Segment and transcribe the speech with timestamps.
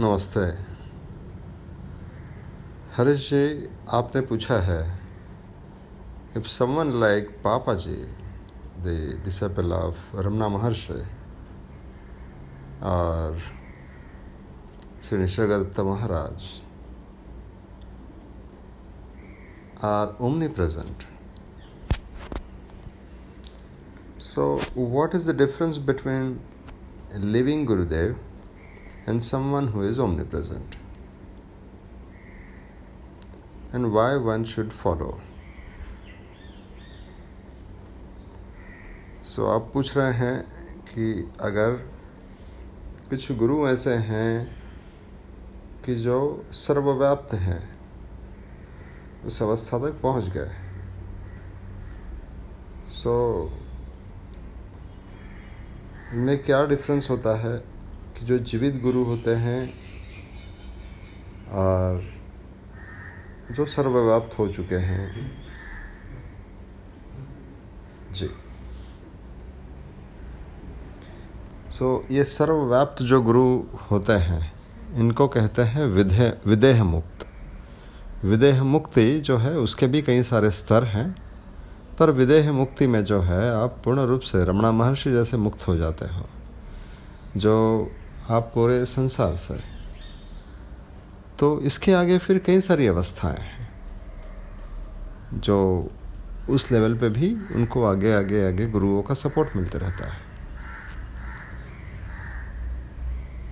[0.00, 0.40] नमस्ते।
[2.96, 4.80] हरीश जी, आपने पूछा है
[6.36, 7.94] if someone like Papa ji
[8.84, 10.84] the disciple of Ramna महर्ष,
[12.82, 13.38] और
[15.04, 16.50] श्री निश्वरदत्त महाराज
[19.84, 21.08] are omnipresent
[24.22, 26.38] so what is the difference between
[27.32, 28.16] living Gurudev
[29.06, 30.76] and someone who is omnipresent?
[33.72, 35.20] And why one should follow?
[39.24, 40.42] So so, आप पूछ रहे हैं
[40.88, 41.72] कि अगर
[43.10, 44.56] कुछ गुरु ऐसे हैं
[45.84, 46.18] कि जो
[46.54, 47.62] सर्वव्याप्त हैं
[49.26, 50.50] उस अवस्था तक पहुँच गए
[52.88, 53.66] सो so,
[56.14, 57.75] इनमें क्या डिफरेंस होता है
[58.18, 59.74] कि जो जीवित गुरु होते हैं
[61.50, 62.04] और
[63.50, 65.32] जो सर्वव्याप्त हो चुके हैं।
[68.12, 68.30] जी।
[71.70, 74.52] सो so, ये सर्वव्याप्त जो गुरु होते हैं
[74.94, 77.26] इनको कहते हैं विधेय विदेह मुक्त
[78.24, 81.22] विदेह मुक्ति जो है उसके भी कई सारे स्तर हैं
[81.98, 85.76] पर विदेह मुक्ति में जो है आप पूर्ण रूप से रमणा महर्षि जैसे मुक्त हो
[85.76, 86.24] जाते हो।
[87.36, 87.56] जो
[88.30, 89.54] आप पूरे संसार से।
[91.38, 93.68] तो इसके आगे फिर कई सारी अवस्थाएँ हैं,
[95.34, 95.90] जो
[96.50, 100.24] उस लेवल पे भी उनको आगे आगे आगे गुरुओं का सपोर्ट मिलते रहता है।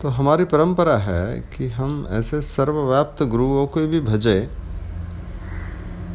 [0.02, 4.50] तो हमारी परंपरा है कि हम ऐसे सर्वव्याप्त गुरुओं को भी भजे,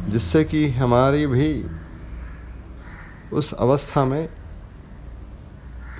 [0.08, 1.66] जिससे कि हमारी भी
[3.32, 4.28] उस अवस्था में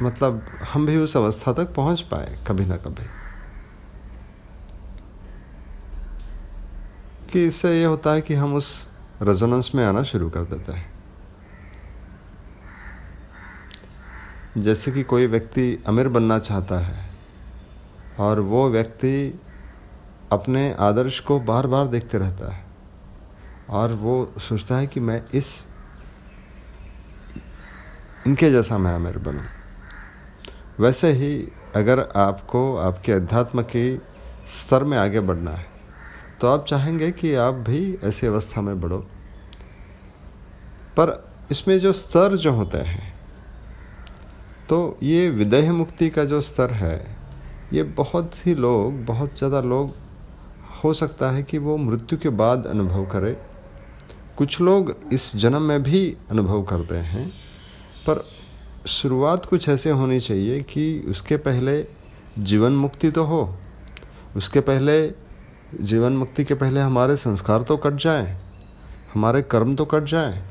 [0.02, 3.06] मतलब हम भी उस अवस्था तक पहुँच पाए कभी ना कभी।
[7.32, 8.88] कि इससे ये होता है कि हम उस
[9.22, 10.90] रेजोनेंस में आना शुरू कर देते हैं।
[14.56, 17.10] जैसे कि कोई व्यक्ति अमीर बनना चाहता है
[18.18, 19.40] और वो व्यक्ति
[20.32, 22.64] अपने आदर्श को बार बार देखते रहता है
[23.68, 25.64] और वो सोचता है कि मैं इस,
[28.26, 29.59] इनके जैसा मैं अमीर बनूं।
[30.80, 31.32] वैसे ही
[31.76, 33.96] अगर आपको, आपके अध्यात्म के
[34.52, 35.66] स्तर में आगे बढ़ना है
[36.40, 38.98] तो आप चाहेंगे कि आप भी ऐसी अवस्था में बढ़ो।
[40.96, 41.12] पर
[41.50, 43.12] इसमें जो स्तर जो होते हैं
[44.68, 47.16] तो ये विदेह मुक्ति का जो स्तर है,
[47.72, 49.94] ये बहुत ही लोग, बहुत ज़्यादा लोग
[50.84, 53.34] हो सकता है कि वो मृत्यु के बाद अनुभव करें।
[54.38, 57.28] कुछ लोग इस जन्म में भी अनुभव करते हैं,
[58.06, 58.24] पर
[58.84, 61.84] शुरुआत कुछ ऐसे होनी चाहिए कि उसके पहले
[62.38, 63.56] जीवन मुक्ति तो हो,
[64.36, 64.94] उसके पहले
[65.80, 68.38] जीवन मुक्ति के पहले हमारे संस्कार तो कट जाए,
[69.14, 70.42] हमारे कर्म तो कट जाए।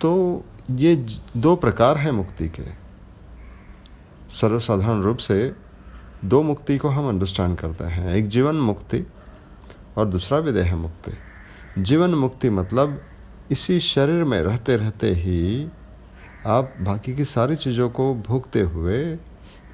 [0.00, 0.94] तो ये
[1.36, 2.62] दो प्रकार हैं मुक्ति के।
[4.30, 5.54] सर्वसाधारण रूप से
[6.24, 9.04] दो मुक्ति को हम अंडरस्टैंड करते हैं, एक जीवन मुक्ति
[9.96, 13.00] और दूसरा विदेह मुक्ति। जीवन मुक्ति मतलब
[13.50, 15.68] इसी शरीर में रहते रहते ही
[16.48, 19.18] आप बाकी की सारी चीज़ों को भोगते हुए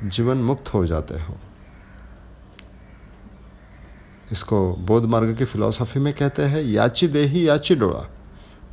[0.05, 1.35] जीवन मुक्त हो जाते हो।
[4.33, 8.07] इसको बौद्ध मार्ग की फिलॉसफी में कहते हैं, याची देही, याची डोड़ा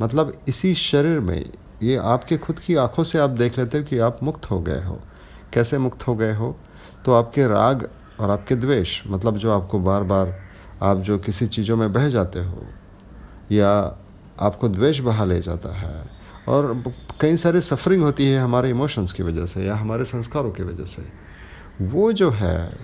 [0.01, 1.49] मतलब इसी शरीर में,
[1.83, 4.83] ये आपके खुद की आँखों से आप देख लेते हो कि आप मुक्त हो गए
[4.83, 4.99] हो।
[5.53, 6.55] कैसे मुक्त हो गए हो?
[7.05, 10.33] तो आपके राग और आपके द्वेष मतलब जो आपको बार बार
[10.81, 12.65] आप जो किसी चीज़ों में बह जाते हो,
[13.51, 13.71] या
[14.39, 16.83] आपको द्वेष बहा ले जाता है और
[17.21, 20.85] कई सारी सफरिंग होती है हमारे इमोशंस की वजह से या हमारे संस्कारों की वजह
[20.85, 21.05] से।
[21.81, 22.77] वो जो है,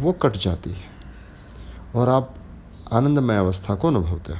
[0.00, 0.98] वो कट जाती है।
[1.94, 2.34] और आप
[2.92, 4.38] आनंदमय अवस्था को अनुभवते हो।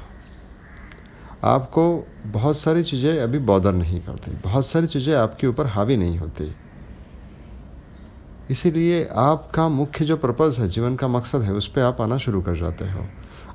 [1.45, 6.19] आपको बहुत सारी चीज़ें अभी बॉदर नहीं करती। बहुत सारी चीज़ें आपके ऊपर हावी नहीं
[6.19, 6.55] होती।
[8.51, 12.43] इसीलिए आपका मुख्य जो पर्पज़ है, जीवन का मकसद है, उस पर आप आना शुरू
[12.43, 13.07] कर जाते हो।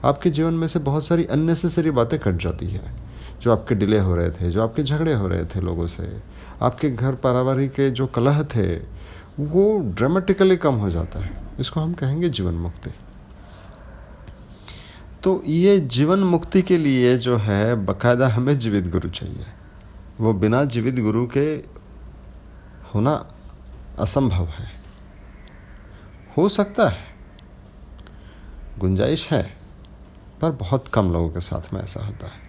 [0.05, 3.12] आपके जीवन में से बहुत सारी अननेसेसरी बातें कट जाती है।
[3.43, 6.19] जो आपके डिले हो रहे थे, जो आपके झगड़े हो रहे थे लोगों से,
[6.61, 8.75] आपके घर पारिवारिक के जो कलह थे,
[9.39, 12.89] वो ड्रामेटिकली कम हो जाता है। इसको हम कहेंगे जीवन मुक्ति।
[15.23, 19.45] तो ये जीवन मुक्ति के लिए जो है, बकायदा हमें जीवित गुरु चाहिए।
[20.21, 21.55] वो बिना जीवित गुरु के
[22.95, 23.25] होना
[23.99, 24.71] असंभव है।
[26.37, 26.99] हो सकता है,
[28.79, 29.57] गुंजाइश है,
[30.41, 32.42] पर बहुत कम लोगों के साथ में ऐसा होता है।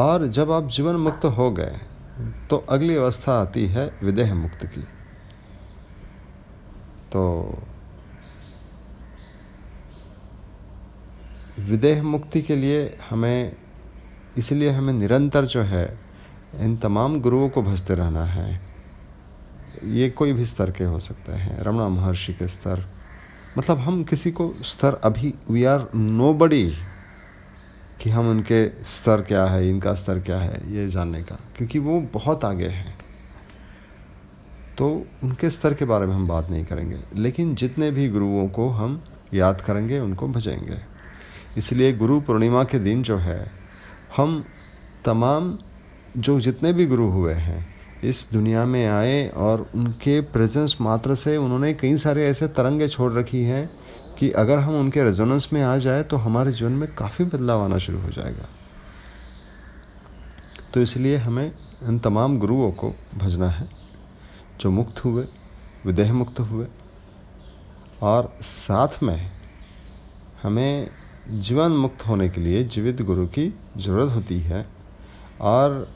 [0.00, 1.78] और जब आप जीवन मुक्त हो गए
[2.50, 4.82] तो अगली अवस्था आती है विदेह मुक्त की।
[7.12, 7.22] तो
[11.60, 13.56] विदेह मुक्ति के लिए हमें,
[14.38, 15.98] इसलिए हमें निरंतर जो है,
[16.60, 18.60] इन तमाम गुरुओं को भजते रहना है।
[19.84, 22.86] ये कोई भी स्तर के हो सकते हैं। रमणा महर्षि के स्तर।
[23.58, 26.72] मतलब हम किसी को स्तर, अभी वी आर नो बडी
[28.00, 32.00] कि हम उनके स्तर क्या है, इनका स्तर क्या है, ये जानने का। क्योंकि वो
[32.00, 32.98] बहुत आगे हैं।
[34.78, 38.68] तो उनके स्तर के बारे में हम बात नहीं करेंगे। लेकिन जितने भी गुरुओं को
[38.68, 39.04] हम
[39.34, 40.76] याद करेंगे, उनको भजेंगे।
[41.58, 43.50] इसलिए गुरु पूर्णिमा के दिन जो है,
[44.16, 44.44] हम
[45.04, 45.58] तमाम
[46.16, 47.74] जो जितने भी गुरु हुए हैं,
[48.04, 53.12] इस दुनिया में आए और उनके प्रेजेंस मात्र से उन्होंने कई सारे ऐसे तरंगे छोड़
[53.12, 53.70] रखी हैं
[54.20, 57.78] कि अगर हम उनके रेजोनेंस में आ जाए तो हमारे जीवन में काफ़ी बदलाव आना
[57.78, 58.48] शुरू हो जाएगा।
[60.74, 61.52] तो इसलिए हमें
[61.82, 63.68] इन तमाम गुरुओं को भजना है,
[64.60, 65.24] जो मुक्त हुए,
[65.86, 66.66] विदेह मुक्त हुए,
[68.02, 69.30] और साथ में
[70.42, 70.90] हमें
[71.30, 74.66] जीवन मुक्त होने के लिए जीवित गुरु की ज़रूरत होती है।
[75.40, 75.88] और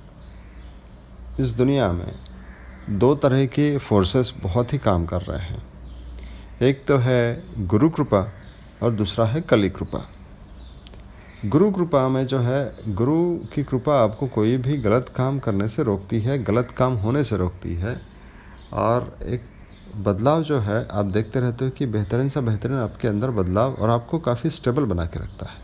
[1.41, 2.13] इस दुनिया में
[2.91, 5.74] दो तरह के फोर्सेस बहुत ही काम कर रहे हैं।
[6.63, 8.33] एक तो है गुरु कृपा
[8.83, 10.09] और दूसरा है कली कृपा।
[11.47, 15.83] गुरु कृपा में जो है, गुरु की कृपा आपको कोई भी गलत काम करने से
[15.83, 18.01] रोकती है, गलत काम होने से रोकती है।
[18.73, 19.43] और एक
[19.97, 23.91] बदलाव जो है, आप देखते रहते हो कि बेहतरीन से बेहतरीन आपके अंदर बदलाव और
[23.91, 25.57] आपको काफ़ी स्टेबल बना के रखता है।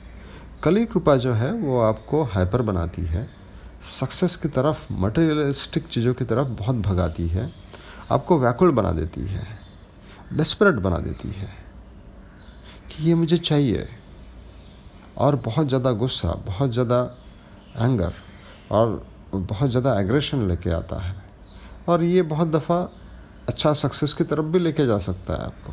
[0.62, 3.30] कली कृपा जो है, वो आपको हाइपर बनाती है
[4.00, 7.52] सक्सेस की तरफ़ मटेरियलिस्टिक चीज़ों की तरफ़ बहुत भगाती है,
[8.10, 9.59] आपको व्याकुल बना देती है।
[10.32, 11.48] डेस्परेट बना देती है
[12.90, 13.88] कि ये मुझे चाहिए।
[15.18, 17.02] और बहुत ज़्यादा गुस्सा, बहुत ज़्यादा
[17.76, 18.12] एंगर
[18.70, 21.14] और बहुत ज़्यादा एग्रेशन लेके आता है।
[21.88, 22.80] और ये बहुत दफ़ा
[23.48, 25.72] अच्छा सक्सेस की तरफ़ भी लेके जा सकता है आपको।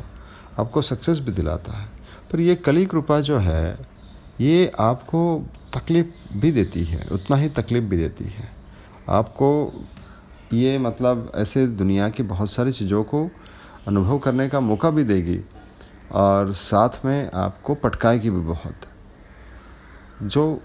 [0.62, 1.86] आपको सक्सेस भी दिलाता है।
[2.32, 3.78] पर ये कली कृपा जो है,
[4.40, 5.20] ये आपको
[5.74, 8.48] तकलीफ़ भी देती है, उतना ही तकलीफ़ भी देती है।
[9.08, 9.48] आपको
[10.52, 13.28] ये मतलब ऐसे दुनिया की बहुत सारी चीज़ों को
[13.88, 15.40] अनुभव करने का मौका भी देगी
[16.12, 18.74] और साथ में आपको पटकाएगी भी बहुत।
[20.22, 20.62] जो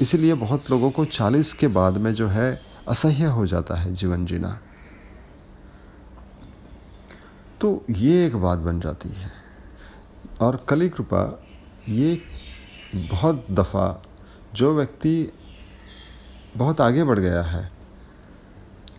[0.00, 4.26] इसीलिए बहुत लोगों को चालीस के बाद में जो है असह्य हो जाता है जीवन
[4.26, 4.60] जीना।
[7.60, 9.32] तो ये एक बात बन जाती है।
[10.40, 11.44] और कली कृपा,
[11.88, 12.22] ये
[12.96, 14.02] बहुत दफ़ा
[14.54, 15.32] जो व्यक्ति
[16.56, 17.72] बहुत आगे बढ़ गया है,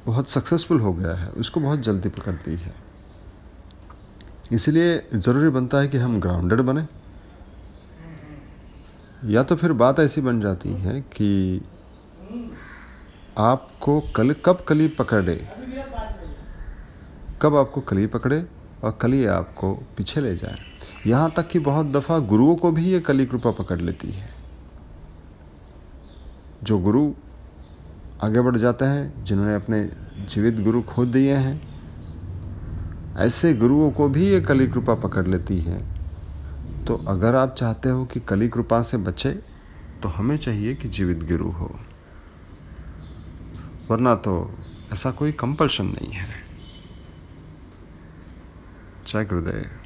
[0.05, 2.90] बहुत सक्सेसफुल हो गया है, उसको बहुत जल्दी पकड़ती है।
[4.51, 6.87] इसलिए ज़रूरी बनता है कि हम ग्राउंडेड बने।
[9.25, 11.61] या तो फिर बात ऐसी बन जाती है कि
[13.37, 15.49] आपको कल, कब कली पकड़े?
[17.41, 18.47] कब आपको कली पकड़े
[18.83, 20.57] और कली आपको पीछे ले जाए?
[21.07, 24.29] यहाँ तक कि बहुत दफ़ा गुरुओं को भी ये कली कृपा पकड़ लेती है।
[26.63, 27.13] जो गुरु
[28.23, 29.83] आगे बढ़ जाते हैं, जिन्होंने अपने
[30.29, 31.70] जीवित गुरु खो दिए हैं
[33.17, 36.01] ऐसे गुरुओं को भी ये कली कृपा पकड़ लेती है।
[36.85, 39.31] तो अगर आप चाहते हो कि कली कृपा से बचे
[40.03, 41.79] तो हमें चाहिए कि जीवित गुरु हो।
[43.91, 44.55] वरना तो
[44.93, 46.35] ऐसा कोई कंपल्शन नहीं है।
[49.07, 49.80] जय गुरुदेव।